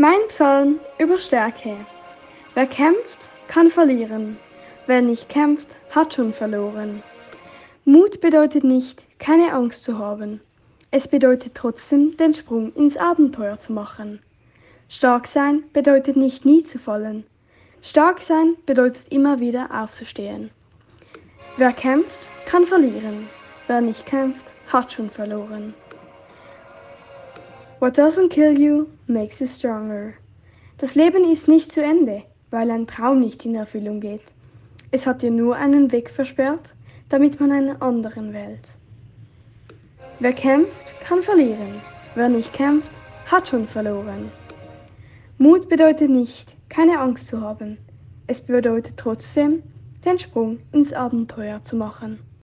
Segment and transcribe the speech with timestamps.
[0.00, 1.74] Mein Psalm über Stärke.
[2.54, 4.36] Wer kämpft, kann verlieren.
[4.86, 7.02] Wer nicht kämpft, hat schon verloren.
[7.84, 10.40] Mut bedeutet nicht, keine Angst zu haben.
[10.92, 14.20] Es bedeutet trotzdem, den Sprung ins Abenteuer zu machen.
[14.88, 17.24] Stark sein bedeutet nicht nie zu fallen.
[17.82, 20.50] Stark sein bedeutet immer wieder aufzustehen.
[21.56, 23.28] Wer kämpft, kann verlieren.
[23.66, 25.74] Wer nicht kämpft, hat schon verloren.
[27.80, 30.14] What doesn't kill you makes you stronger.
[30.78, 34.22] Das Leben ist nicht zu Ende, weil ein Traum nicht in Erfüllung geht.
[34.90, 36.74] Es hat dir nur einen Weg versperrt,
[37.08, 38.74] damit man einen anderen wählt.
[40.18, 41.80] Wer kämpft, kann verlieren.
[42.16, 42.90] Wer nicht kämpft,
[43.26, 44.32] hat schon verloren.
[45.36, 47.78] Mut bedeutet nicht, keine Angst zu haben.
[48.26, 49.62] Es bedeutet trotzdem,
[50.04, 52.18] den Sprung ins Abenteuer zu machen.